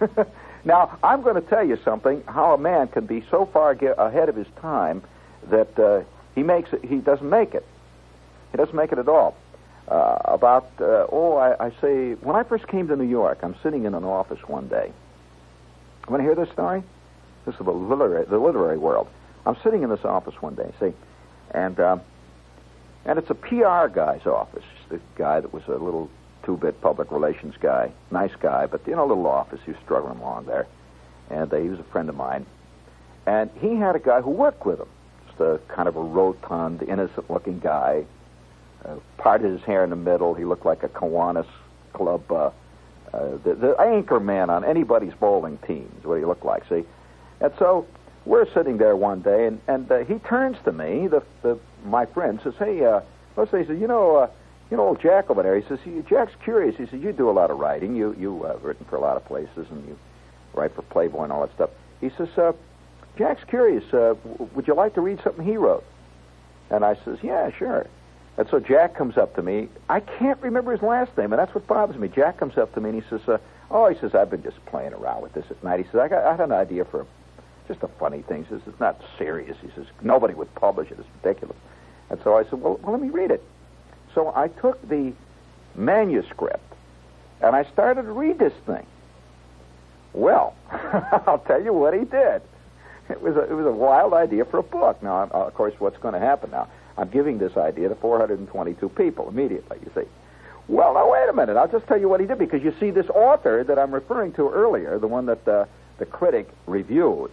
[0.64, 3.94] now, I'm going to tell you something how a man can be so far ge-
[3.96, 5.02] ahead of his time
[5.48, 6.02] that uh,
[6.34, 7.66] he makes it, he doesn't make it.
[8.50, 9.36] He doesn't make it at all.
[9.88, 13.56] Uh, about, uh, oh, I, I say, when I first came to New York, I'm
[13.62, 14.92] sitting in an office one day.
[16.08, 16.82] Want to hear this story?
[17.46, 19.08] This is the literary, the literary world.
[19.46, 20.92] I'm sitting in this office one day, see,
[21.52, 21.98] and uh,
[23.04, 24.64] and it's a PR guy's office.
[24.88, 26.10] The guy that was a little
[26.44, 29.60] two-bit public relations guy, nice guy, but you know, a little office.
[29.64, 30.66] He was struggling along there,
[31.30, 32.44] and uh, he was a friend of mine.
[33.26, 34.88] And he had a guy who worked with him,
[35.28, 38.04] just a kind of a rotund, innocent-looking guy.
[38.84, 40.32] Uh, parted his hair in the middle.
[40.32, 41.46] He looked like a Kiwanis
[41.92, 42.50] Club uh,
[43.12, 46.62] uh, the, the anchor man on anybody's bowling team is what he looked like.
[46.68, 46.84] See,
[47.40, 47.86] and so
[48.24, 52.06] we're sitting there one day, and and uh, he turns to me, the the my
[52.06, 53.00] friend says, "Hey, uh,
[53.36, 54.30] let's say," he says, "You know, uh,
[54.70, 57.32] you know, old Jack over there." He says, "Jack's curious." He says, "You do a
[57.32, 57.96] lot of writing.
[57.96, 59.98] You you uh, written for a lot of places, and you
[60.54, 62.52] write for Playboy and all that stuff." He says, uh,
[63.16, 63.84] "Jack's curious.
[63.92, 65.84] Uh, w- would you like to read something he wrote?"
[66.70, 67.86] And I says, "Yeah, sure."
[68.36, 69.68] And so Jack comes up to me.
[69.88, 72.08] I can't remember his last name, and that's what bothers me.
[72.08, 73.38] Jack comes up to me and he says, uh,
[73.70, 76.08] "Oh," he says, "I've been just playing around with this at night." He says, "I
[76.08, 77.06] got I had an idea for
[77.70, 78.42] just a funny thing.
[78.44, 79.56] He says, it's not serious.
[79.62, 80.98] He says, nobody would publish it.
[80.98, 81.56] It's ridiculous.
[82.10, 83.44] And so I said, well, well, let me read it.
[84.12, 85.12] So I took the
[85.76, 86.74] manuscript
[87.40, 88.84] and I started to read this thing.
[90.12, 92.42] Well, I'll tell you what he did.
[93.08, 95.00] It was a, it was a wild idea for a book.
[95.00, 96.68] Now, uh, of course, what's going to happen now?
[96.98, 100.08] I'm giving this idea to 422 people immediately, you see.
[100.68, 101.56] Well, now, wait a minute.
[101.56, 104.32] I'll just tell you what he did because you see, this author that I'm referring
[104.34, 105.64] to earlier, the one that uh,
[105.98, 107.30] the critic reviewed,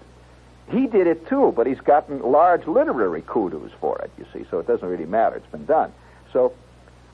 [0.70, 4.60] he did it too, but he's gotten large literary kudos for it, you see, so
[4.60, 5.38] it doesn't really matter.
[5.38, 5.94] It's been done.
[6.34, 6.54] So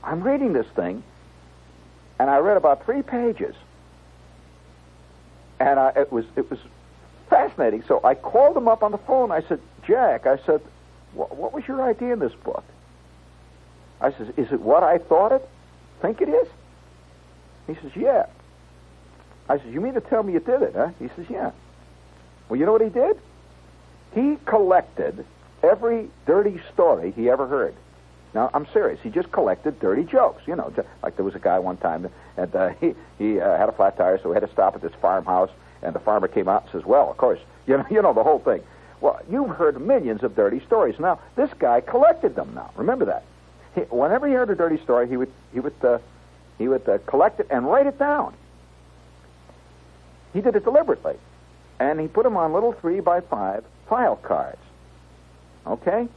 [0.03, 1.03] I'm reading this thing,
[2.19, 3.55] and I read about three pages.
[5.59, 6.59] And I, it was it was
[7.29, 7.83] fascinating.
[7.87, 9.31] So I called him up on the phone.
[9.31, 10.61] I said, Jack, I said,
[11.13, 12.63] what was your idea in this book?
[14.01, 15.47] I said, is it what I thought it?
[16.01, 16.47] Think it is?
[17.67, 18.25] He says, yeah.
[19.47, 20.89] I said, you mean to tell me you did it, huh?
[20.99, 21.51] He says, yeah.
[22.49, 23.17] Well, you know what he did?
[24.13, 25.25] He collected
[25.63, 27.73] every dirty story he ever heard.
[28.33, 28.99] Now, I'm serious.
[29.01, 30.43] He just collected dirty jokes.
[30.47, 33.69] You know, like there was a guy one time, and uh, he he uh, had
[33.69, 36.47] a flat tire, so he had to stop at this farmhouse, and the farmer came
[36.47, 38.61] out and says, "Well, of course, you know, you know the whole thing."
[39.01, 40.97] Well, you've heard millions of dirty stories.
[40.97, 42.53] Now, this guy collected them.
[42.55, 43.23] Now, remember that.
[43.75, 45.99] He, whenever he heard a dirty story, he would he would uh,
[46.57, 48.33] he would uh, collect it and write it down.
[50.33, 51.15] He did it deliberately,
[51.79, 54.57] and he put them on little three by five file cards.
[55.67, 56.07] Okay?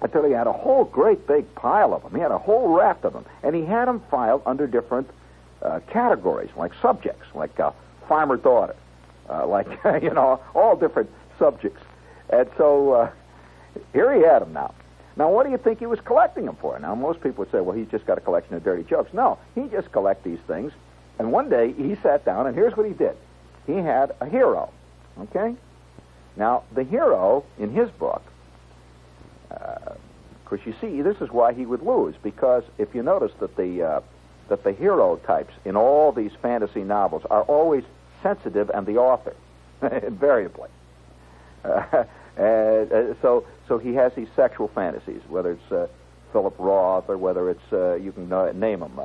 [0.00, 2.14] Until he had a whole great big pile of them.
[2.14, 3.26] He had a whole raft of them.
[3.42, 5.10] And he had them filed under different
[5.60, 7.72] uh, categories, like subjects, like uh,
[8.08, 8.74] farmer daughter,
[9.28, 9.68] uh, like,
[10.02, 11.82] you know, all different subjects.
[12.30, 13.10] And so uh,
[13.92, 14.74] here he had them now.
[15.18, 16.78] Now, what do you think he was collecting them for?
[16.78, 19.12] Now, most people would say, well, he's just got a collection of dirty jokes.
[19.12, 20.72] No, he just collect these things.
[21.18, 23.16] And one day he sat down, and here's what he did.
[23.66, 24.70] He had a hero,
[25.20, 25.54] okay?
[26.38, 28.22] Now, the hero in his book,
[29.50, 29.54] uh,
[29.90, 33.56] of course, you see, this is why he would lose because if you notice that
[33.56, 34.00] the uh,
[34.48, 37.84] that the hero types in all these fantasy novels are always
[38.22, 39.34] sensitive and the author,
[39.82, 40.70] invariably.
[41.64, 41.68] Uh,
[42.38, 45.86] uh, so, so he has these sexual fantasies, whether it's uh,
[46.32, 48.98] Philip Roth or whether it's uh, you can name them.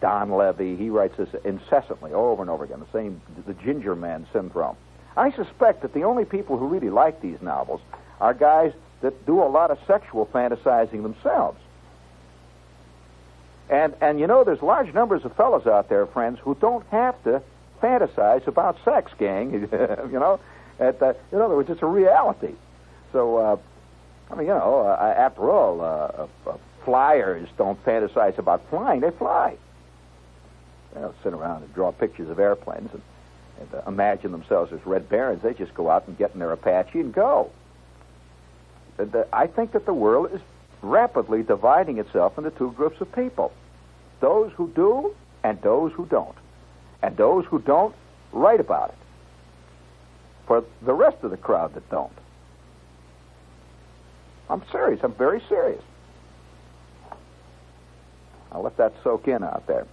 [0.00, 2.78] Donleavy, he writes this incessantly over and over again.
[2.78, 4.76] The same, the Ginger Man syndrome.
[5.16, 7.80] I suspect that the only people who really like these novels
[8.20, 11.58] are guys that do a lot of sexual fantasizing themselves.
[13.70, 17.22] And and you know, there's large numbers of fellows out there, friends, who don't have
[17.24, 17.42] to
[17.82, 19.52] fantasize about sex, gang.
[20.10, 20.40] you know,
[20.80, 22.54] at the, in other words, it's a reality.
[23.12, 23.56] So, uh,
[24.30, 29.10] I mean, you know, uh, after all, uh, uh flyers don't fantasize about flying; they
[29.10, 29.56] fly.
[30.94, 33.17] They don't sit around and draw pictures of airplanes and uh,
[33.86, 35.42] imagine themselves as Red Barons.
[35.42, 37.50] They just go out and get in their Apache and go.
[38.98, 40.40] Uh, I think that the world is
[40.82, 43.52] rapidly dividing itself into two groups of people
[44.20, 46.34] those who do and those who don't.
[47.02, 47.94] And those who don't
[48.32, 48.96] write about it.
[50.46, 52.12] For the rest of the crowd that don't.
[54.50, 55.00] I'm serious.
[55.04, 55.82] I'm very serious.
[58.50, 59.86] I'll let that soak in out there.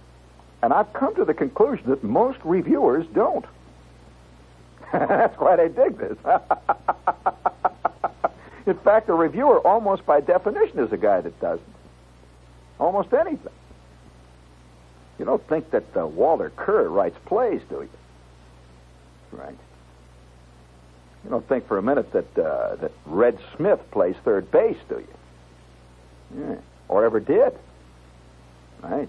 [0.62, 3.44] And I've come to the conclusion that most reviewers don't.
[4.92, 6.16] That's why they dig this.
[8.66, 11.66] In fact, a reviewer, almost by definition, is a guy that doesn't.
[12.78, 13.52] Almost anything.
[15.18, 17.88] You don't think that uh, Walter Kerr writes plays, do you?
[19.32, 19.56] Right.
[21.24, 24.96] You don't think for a minute that uh, that Red Smith plays third base, do
[24.96, 26.40] you?
[26.40, 26.56] Yeah.
[26.88, 27.52] Or ever did.
[28.82, 29.08] Right.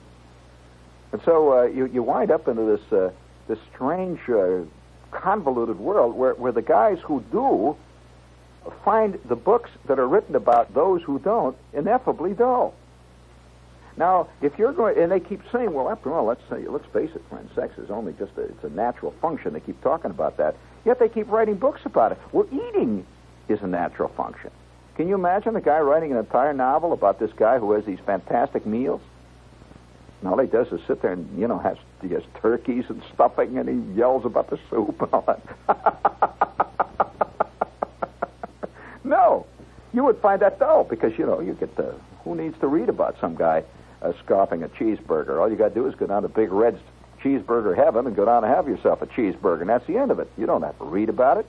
[1.12, 3.12] And so uh, you you wind up into this uh,
[3.48, 4.62] this strange uh,
[5.12, 7.76] convoluted world where, where the guys who do
[8.84, 12.74] find the books that are written about those who don't ineffably dull.
[13.96, 17.10] Now, if you're going, and they keep saying, well, after all, let's say, let's face
[17.16, 19.54] it, friends, sex is only just a, it's a natural function.
[19.54, 20.56] They keep talking about that.
[20.86, 22.20] Yet they keep writing books about it.
[22.32, 23.06] Well, eating
[23.48, 24.52] is a natural function.
[24.96, 28.00] Can you imagine a guy writing an entire novel about this guy who has these
[28.00, 29.02] fantastic meals?
[30.22, 33.02] And all he does is sit there and, you know, has, he has turkeys and
[33.14, 35.42] stuffing, and he yells about the soup and all that.
[39.04, 39.46] no,
[39.94, 42.90] you would find that dull because, you know, you get the, who needs to read
[42.90, 43.64] about some guy
[44.02, 45.40] uh, scoffing a cheeseburger?
[45.40, 46.80] All you got to do is go down to Big Red's
[47.22, 50.20] cheeseburger heaven and go down and have yourself a cheeseburger, and that's the end of
[50.20, 50.30] it.
[50.38, 51.48] You don't have to read about it.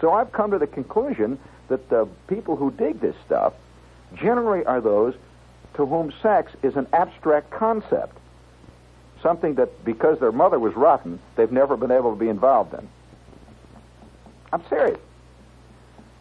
[0.00, 3.54] So I've come to the conclusion that the people who dig this stuff
[4.14, 5.14] generally are those
[5.74, 8.16] to whom sex is an abstract concept,
[9.22, 12.88] something that because their mother was rotten, they've never been able to be involved in.
[14.52, 15.00] I'm serious.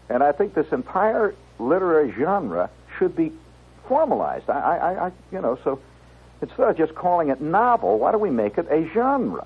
[0.10, 3.32] And I think this entire literary genre should be
[3.88, 4.50] formalized.
[4.50, 5.80] I, I, I, you know, so
[6.42, 9.46] instead of just calling it novel, why don't we make it a genre?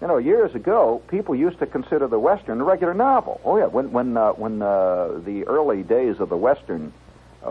[0.00, 3.40] You know, years ago, people used to consider the Western a regular novel.
[3.44, 6.92] Oh yeah, when when uh, when uh, the early days of the Western,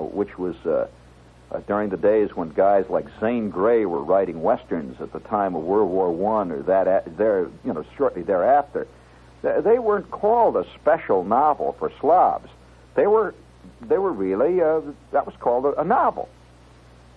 [0.02, 0.88] which was uh,
[1.52, 5.56] uh, during the days when guys like Zane Grey were writing westerns at the time
[5.56, 8.88] of World War One or that there, you know, shortly thereafter,
[9.42, 12.50] th- they weren't called a special novel for Slavs.
[12.96, 13.36] They were
[13.82, 16.30] they were really uh, that was called a, a novel.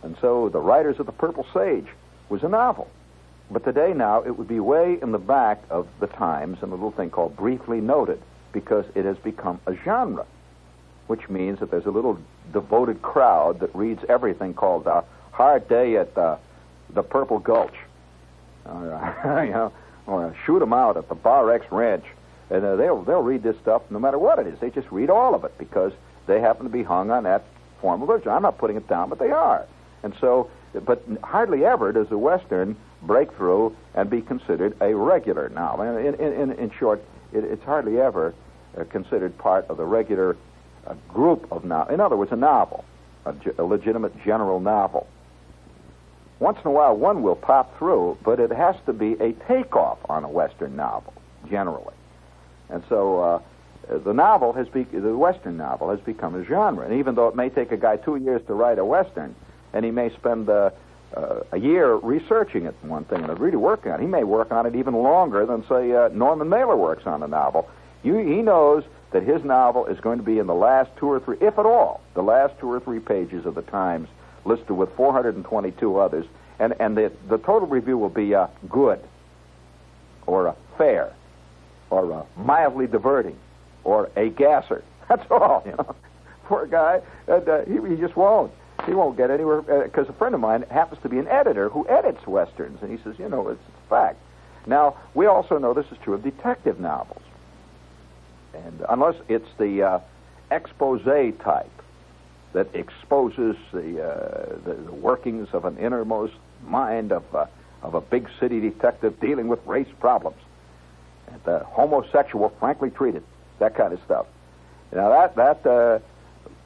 [0.02, 1.88] And so the Riders of the Purple Sage
[2.28, 2.88] was a novel.
[3.50, 6.74] But today now it would be way in the back of the Times in a
[6.74, 8.20] little thing called briefly noted
[8.52, 10.26] because it has become a genre,
[11.06, 12.18] which means that there's a little
[12.52, 16.38] devoted crowd that reads everything called a Hard Day at the,
[16.90, 17.74] the Purple Gulch,
[18.64, 19.72] or, uh, you know,
[20.06, 22.04] or Shoot 'em Out at the Bar X Ranch,
[22.50, 24.58] and uh, they'll they'll read this stuff no matter what it is.
[24.60, 25.92] They just read all of it because
[26.26, 27.44] they happen to be hung on that
[27.80, 28.30] form of literature.
[28.30, 29.66] I'm not putting it down, but they are.
[30.02, 30.50] And so,
[30.84, 35.84] but hardly ever does a Western break through and be considered a regular novel.
[35.84, 38.34] In, in, in, in short, it, it's hardly ever
[38.76, 40.36] uh, considered part of the regular
[40.86, 41.94] uh, group of novels.
[41.94, 42.84] In other words, a novel,
[43.24, 45.06] a, ge- a legitimate general novel.
[46.38, 49.98] Once in a while, one will pop through, but it has to be a takeoff
[50.08, 51.14] on a Western novel,
[51.48, 51.94] generally.
[52.68, 53.42] And so, uh,
[53.88, 56.84] the novel has be- the Western novel has become a genre.
[56.84, 59.34] And even though it may take a guy two years to write a Western,
[59.72, 60.70] and he may spend uh,
[61.14, 64.50] uh, a year researching it, one thing, and really working on it, he may work
[64.50, 67.68] on it even longer than, say, uh, Norman Mailer works on a novel.
[68.02, 68.84] You, he knows
[69.16, 71.64] that his novel is going to be in the last two or three, if at
[71.64, 74.10] all, the last two or three pages of the Times,
[74.44, 76.26] listed with 422 others,
[76.58, 79.00] and, and the, the total review will be uh, good,
[80.26, 81.14] or uh, fair,
[81.88, 83.38] or uh, mildly diverting,
[83.84, 84.84] or a gasser.
[85.08, 85.96] That's all, you know.
[86.44, 88.52] Poor guy, and, uh, he, he just won't.
[88.84, 91.88] He won't get anywhere because a friend of mine happens to be an editor who
[91.88, 94.18] edits westerns, and he says, you know, it's a fact.
[94.66, 97.22] Now, we also know this is true of detective novels,
[98.64, 99.98] and unless it's the uh,
[100.50, 101.70] expose type
[102.52, 107.46] that exposes the, uh, the the workings of an innermost mind of uh,
[107.82, 110.40] of a big city detective dealing with race problems,
[111.28, 113.22] and the homosexual frankly treated,
[113.58, 114.26] that kind of stuff.
[114.92, 115.66] Now that that.
[115.66, 115.98] Uh,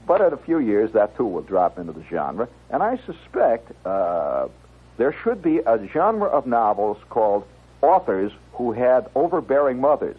[0.07, 2.49] but in a few years, that too will drop into the genre.
[2.71, 4.49] And I suspect uh,
[4.97, 7.47] there should be a genre of novels called
[7.83, 10.17] authors who had overbearing mothers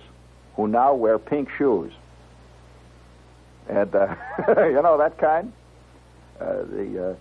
[0.55, 1.93] who now wear pink shoes.
[3.69, 4.15] And, uh,
[4.57, 5.53] you know, that kind.
[6.39, 7.15] Uh, the,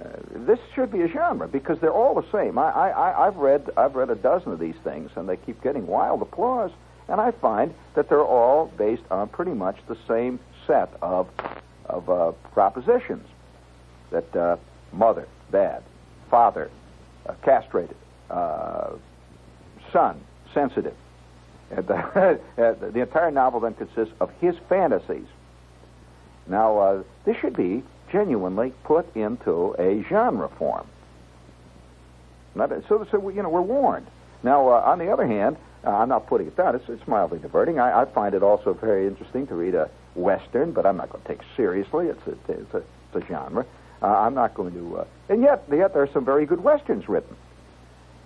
[0.00, 0.08] uh, uh,
[0.46, 2.58] this should be a genre because they're all the same.
[2.58, 5.86] I, I, I've read I've read a dozen of these things, and they keep getting
[5.86, 6.70] wild applause.
[7.08, 11.28] And I find that they're all based on pretty much the same set of
[11.86, 13.26] of uh, propositions
[14.10, 14.58] that
[14.92, 15.82] mother, bad,
[16.30, 16.70] father,
[17.42, 17.96] castrated,
[19.92, 20.20] son,
[20.52, 20.94] sensitive.
[21.70, 25.26] The, the entire novel then consists of his fantasies.
[26.46, 30.86] Now, uh, this should be genuinely put into a genre form.
[32.54, 34.06] Not, so, so you know, we're warned.
[34.42, 36.74] Now, uh, on the other hand, uh, I'm not putting it down.
[36.74, 37.78] It's, it's mildly diverting.
[37.78, 41.22] I, I find it also very interesting to read a western, but I'm not going
[41.22, 42.06] to take seriously.
[42.06, 43.66] It's a, it's a, it's a genre.
[44.00, 44.98] Uh, I'm not going to.
[44.98, 47.36] Uh, and yet, yet there are some very good westerns written.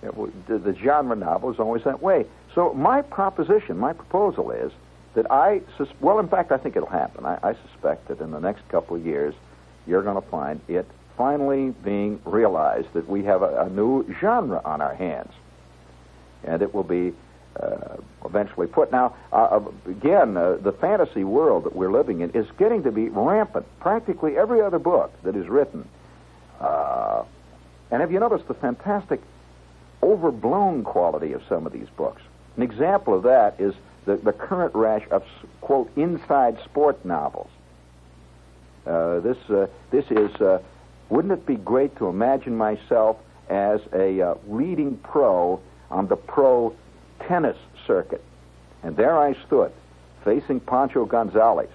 [0.01, 2.25] It the, the genre novel is always that way.
[2.53, 4.71] So my proposition, my proposal is
[5.13, 7.25] that I, sus- well, in fact, I think it'll happen.
[7.25, 9.33] I, I suspect that in the next couple of years,
[9.87, 10.85] you're going to find it
[11.17, 15.31] finally being realized that we have a, a new genre on our hands,
[16.43, 17.13] and it will be
[17.59, 18.91] uh, eventually put.
[18.91, 23.09] Now, uh, again, uh, the fantasy world that we're living in is getting to be
[23.09, 23.65] rampant.
[23.79, 25.87] Practically every other book that is written.
[26.59, 27.23] Uh,
[27.91, 29.21] and have you noticed the fantastic
[30.01, 32.21] overblown quality of some of these books?
[32.57, 33.73] An example of that is
[34.05, 35.23] the, the current rash of,
[35.61, 37.49] quote, inside sport novels.
[38.85, 40.59] Uh, this, uh, this is uh,
[41.09, 43.17] Wouldn't it be great to imagine myself
[43.49, 46.73] as a uh, leading pro on the pro
[47.27, 48.23] tennis circuit?
[48.83, 49.71] And there I stood,
[50.23, 51.69] facing Pancho Gonzales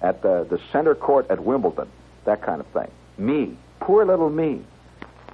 [0.00, 1.88] at the, the center court at Wimbledon,
[2.24, 2.90] that kind of thing.
[3.18, 4.62] Me, poor little me.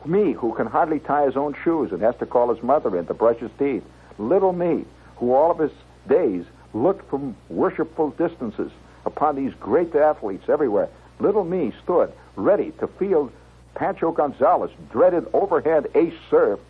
[0.07, 3.07] Me, who can hardly tie his own shoes and has to call his mother in
[3.07, 3.83] to brush his teeth.
[4.19, 4.85] Little me,
[5.17, 5.73] who all of his
[6.09, 6.45] days
[6.75, 8.71] looked from worshipful distances
[9.07, 10.89] upon these great athletes everywhere.
[11.21, 13.33] Little me stood ready to field
[13.75, 16.61] Pancho Gonzales, dreaded overhead ace serve.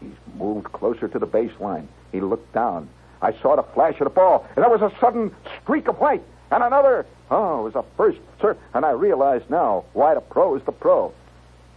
[0.00, 1.86] He moved closer to the baseline.
[2.12, 2.88] He looked down.
[3.20, 6.22] I saw the flash of the ball, and there was a sudden streak of white,
[6.50, 7.06] and another.
[7.30, 10.72] Oh, it was a first serve, and I realized now why the pro is the
[10.72, 11.12] pro.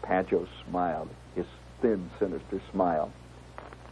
[0.01, 1.45] Pancho smiled, his
[1.81, 3.11] thin, sinister smile.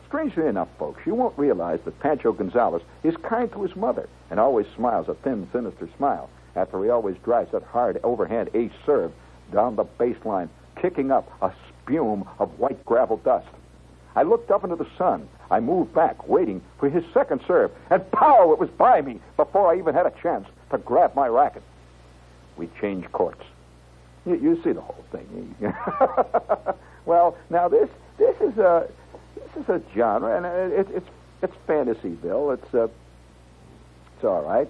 [0.10, 4.40] Strangely enough, folks, you won't realize that Pancho Gonzales is kind to his mother and
[4.40, 9.12] always smiles a thin, sinister smile after he always drives that hard overhand ace serve
[9.54, 10.50] down the baseline,
[10.82, 13.48] kicking up a spume of white gravel dust.
[14.16, 15.30] I looked up into the sun.
[15.52, 18.52] I moved back, waiting for his second serve, and pow!
[18.52, 21.62] It was by me before I even had a chance to grab my racket.
[22.58, 23.44] We changed courts.
[24.26, 25.56] You, you see the whole thing.
[25.64, 26.72] Eh?
[27.06, 28.90] well, now this this is a
[29.36, 31.10] this is a genre, and it, it's
[31.42, 32.54] it's fantasyville.
[32.54, 32.88] It's uh,
[34.16, 34.70] it's all right,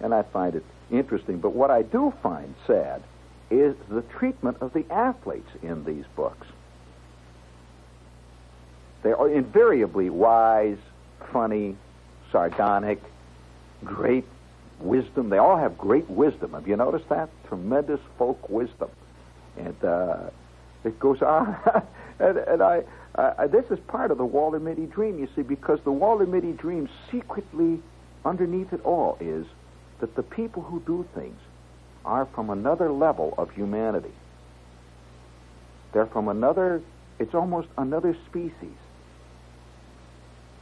[0.00, 1.38] and I find it interesting.
[1.38, 3.02] But what I do find sad
[3.50, 6.46] is the treatment of the athletes in these books.
[9.02, 10.78] They are invariably wise,
[11.32, 11.76] funny,
[12.30, 13.02] sardonic,
[13.84, 14.24] great
[14.78, 15.30] wisdom.
[15.30, 16.52] They all have great wisdom.
[16.52, 17.30] Have you noticed that?
[17.48, 18.90] Tremendous folk wisdom.
[19.56, 20.30] And uh,
[20.84, 21.56] it goes on.
[22.18, 22.84] and, and I,
[23.14, 26.52] I, this is part of the Walter Mitty dream, you see, because the Walter Mitty
[26.52, 27.80] dream secretly,
[28.24, 29.46] underneath it all, is
[30.00, 31.38] that the people who do things
[32.04, 34.12] are from another level of humanity.
[35.92, 36.82] They're from another,
[37.18, 38.76] it's almost another species.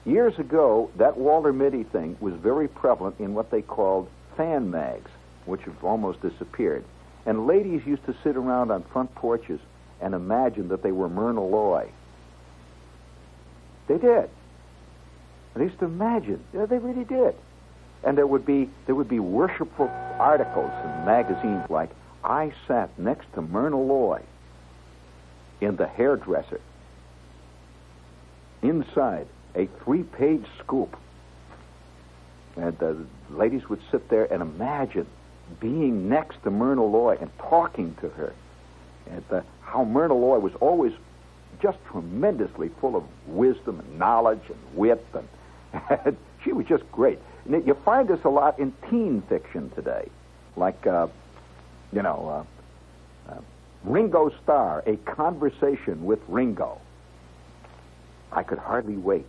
[0.05, 5.11] Years ago, that Walter Mitty thing was very prevalent in what they called fan mags,
[5.45, 6.85] which have almost disappeared.
[7.27, 9.61] And ladies used to sit around on front porches
[10.01, 11.91] and imagine that they were Myrna Loy.
[13.89, 14.31] They did.
[15.59, 16.43] Used to imagine.
[16.55, 17.35] Yeah, they really did.
[18.05, 21.91] And there would be there would be worshipful articles in magazines like
[22.23, 24.23] I sat next to Myrna Loy
[25.61, 26.61] in the hairdresser.
[28.63, 30.97] Inside, a three-page scoop.
[32.57, 35.07] And the ladies would sit there and imagine
[35.61, 38.33] being next to Myrna Loy and talking to her.
[39.11, 40.93] And the, how Myrna Loy was always
[41.61, 45.05] just tremendously full of wisdom and knowledge and wit.
[45.15, 47.19] And, she was just great.
[47.45, 50.09] And you find this a lot in teen fiction today.
[50.57, 51.09] Like, uh,
[51.93, 52.47] you know,
[53.29, 53.41] uh, uh,
[53.85, 56.81] Ringo Starr, A Conversation with Ringo.
[58.33, 59.27] I could hardly wait.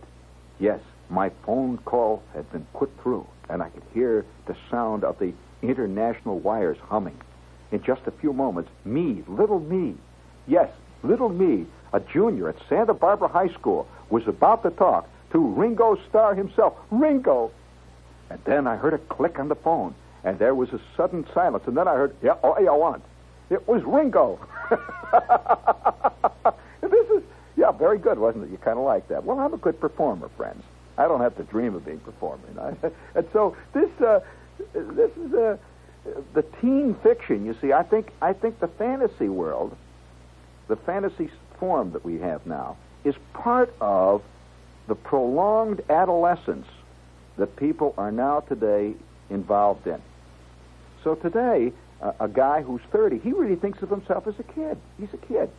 [0.58, 5.18] Yes, my phone call had been put through, and I could hear the sound of
[5.18, 7.18] the international wires humming.
[7.72, 9.94] In just a few moments, me, little me,
[10.46, 10.70] yes,
[11.02, 15.98] little me, a junior at Santa Barbara High School, was about to talk to Ringo
[16.08, 16.74] Starr himself.
[16.90, 17.50] Ringo!
[18.30, 21.64] And then I heard a click on the phone, and there was a sudden silence,
[21.66, 23.02] and then I heard, yeah, oh, yeah, I want.
[23.50, 24.38] It was Ringo.
[26.80, 27.22] this is,
[27.56, 28.50] yeah, very good, wasn't it?
[28.50, 29.24] You kind of like that.
[29.24, 30.62] Well, I'm a good performer, friends.
[30.96, 32.56] I don't have to dream of being performing.
[33.14, 34.20] and so this, uh,
[34.74, 35.56] this is uh,
[36.34, 37.44] the teen fiction.
[37.44, 39.76] You see, I think I think the fantasy world,
[40.68, 41.30] the fantasy
[41.60, 44.22] form that we have now, is part of
[44.88, 46.66] the prolonged adolescence
[47.36, 48.94] that people are now today
[49.30, 50.00] involved in.
[51.04, 51.72] So today,
[52.18, 54.76] a, guy who's 30, he really thinks of himself as a kid.
[54.98, 55.50] He's a kid.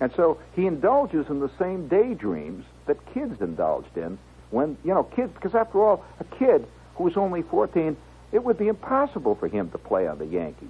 [0.00, 4.18] And so he indulges in the same daydreams that kids indulged in
[4.50, 6.66] when, you know, kids, because after all, a kid
[6.96, 7.96] who was only 14,
[8.32, 10.68] it would be impossible for him to play on the Yankees.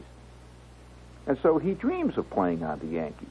[1.27, 3.29] And so he dreams of playing on the Yankees.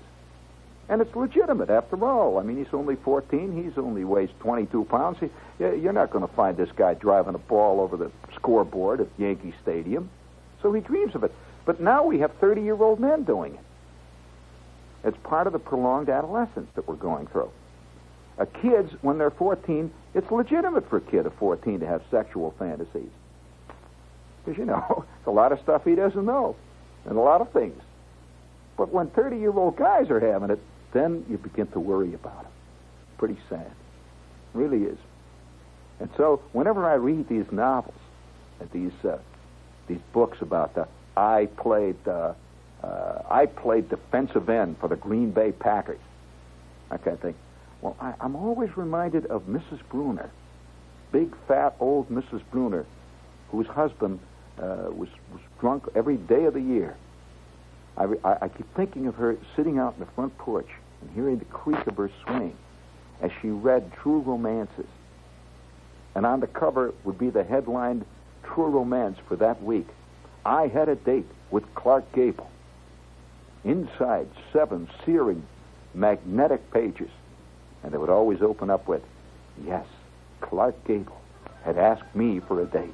[0.87, 2.37] And it's legitimate after all.
[2.37, 3.63] I mean, he's only 14.
[3.63, 5.17] He's only weighs 22 pounds.
[5.19, 5.29] He,
[5.59, 9.53] you're not going to find this guy driving a ball over the scoreboard at Yankee
[9.63, 10.09] Stadium.
[10.61, 11.33] So he dreams of it.
[11.65, 13.59] But now we have 30 year old men doing it.
[15.05, 17.51] It's part of the prolonged adolescence that we're going through.
[18.37, 22.53] A kids, when they're 14, it's legitimate for a kid of 14 to have sexual
[22.59, 23.09] fantasies.
[24.43, 26.55] Because, you know, it's a lot of stuff he doesn't know,
[27.05, 27.81] and a lot of things.
[28.77, 30.59] But when 30 year old guys are having it,
[30.95, 33.17] then you begin to worry about it.
[33.17, 33.71] Pretty sad.
[34.53, 34.97] Really is.
[35.99, 37.99] And so, whenever I read these novels,
[38.59, 39.17] and these uh,
[39.87, 40.87] these books about the
[41.17, 42.33] I played uh,
[42.81, 45.99] uh, I played defensive end for the Green Bay Packers.
[46.89, 47.37] I kind of think.
[47.81, 49.79] Well, I, I'm always reminded of Mrs.
[49.89, 50.29] Bruner,
[51.11, 52.41] big, fat, old Mrs.
[52.51, 52.85] Bruner,
[53.51, 54.19] whose husband
[54.57, 56.95] uh, was, was drunk every day of the year.
[57.97, 60.69] I, I, I keep thinking of her sitting out in the front porch
[61.05, 62.55] and hearing the creak of her swing
[63.21, 64.87] as she read True Romances.
[66.15, 68.05] And on the cover would be the headline
[68.43, 69.87] True Romance for that week.
[70.45, 72.49] I had a date with Clark Gable.
[73.63, 75.43] Inside, seven searing,
[75.93, 77.09] magnetic pages.
[77.83, 79.03] And they would always open up with,
[79.65, 79.85] Yes,
[80.41, 81.19] Clark Gable
[81.63, 82.93] had asked me for a date.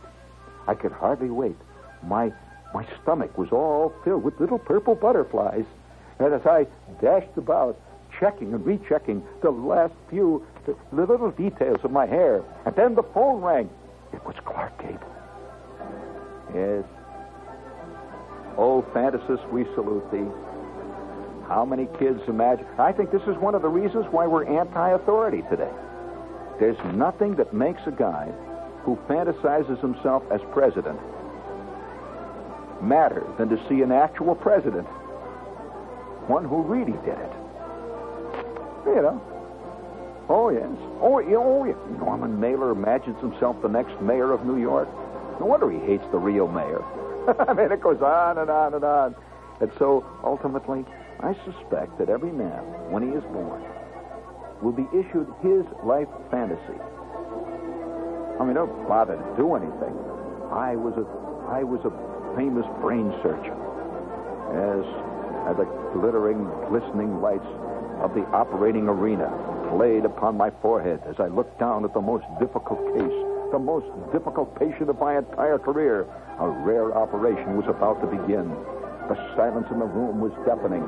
[0.67, 1.57] I could hardly wait.
[2.03, 2.31] My
[2.73, 5.65] my stomach was all filled with little purple butterflies.
[6.19, 6.67] And as I
[7.01, 7.77] dashed about,
[8.21, 12.95] checking and rechecking the last few the, the little details of my hair, and then
[12.95, 13.69] the phone rang.
[14.13, 14.99] It was Clark Gable.
[16.53, 16.85] Yes.
[18.57, 20.27] Oh, fantasist, we salute thee.
[21.47, 22.65] How many kids imagine?
[22.77, 25.71] I think this is one of the reasons why we're anti-authority today.
[26.59, 28.31] There's nothing that makes a guy
[28.83, 30.99] who fantasizes himself as president
[32.83, 34.87] matter than to see an actual president,
[36.27, 37.40] one who really did it.
[38.85, 39.21] You know.
[40.29, 40.69] Oh, yes.
[41.01, 41.75] Oh, yeah, oh, yeah.
[41.99, 44.87] Norman Mailer imagines himself the next mayor of New York.
[45.39, 46.81] No wonder he hates the real mayor.
[47.49, 49.15] I mean, it goes on and on and on.
[49.59, 50.85] And so, ultimately,
[51.19, 53.61] I suspect that every man, when he is born,
[54.61, 56.79] will be issued his life fantasy.
[58.39, 59.93] I mean, don't bother to do anything.
[60.49, 61.05] I was a,
[61.51, 61.93] I was a
[62.39, 63.57] famous brain surgeon.
[64.55, 64.83] As,
[65.45, 67.45] as the glittering, glistening lights
[68.01, 69.29] of the operating arena
[69.69, 73.17] played upon my forehead as I looked down at the most difficult case,
[73.51, 76.07] the most difficult patient of my entire career,
[76.39, 78.49] a rare operation was about to begin.
[79.07, 80.83] The silence in the room was deafening.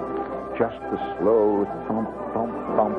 [0.57, 2.97] Just the slow thump, thump, thump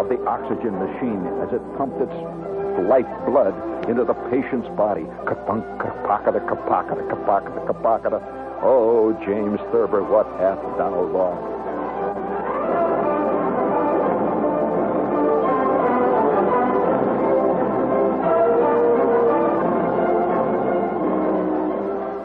[0.00, 2.18] of the oxygen machine as it pumped its
[2.88, 3.54] life blood
[3.88, 5.04] into the patient's body.
[5.24, 8.18] Kapunk, kapakada, kapakada, kapakada, kapakada.
[8.62, 11.55] Oh, James Thurber, what hast thou wrought?